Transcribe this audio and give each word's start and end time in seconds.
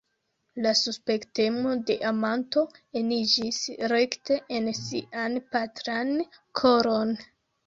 La 0.65 0.69
suspektemo 0.77 1.73
de 1.89 1.97
amanto 2.11 2.63
eniĝis 3.01 3.61
rekte 3.93 4.39
en 4.61 4.71
sian 4.79 5.39
patran 5.53 6.11
koron. 6.63 7.15